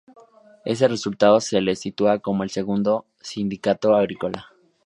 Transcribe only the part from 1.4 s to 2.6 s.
la situaba como el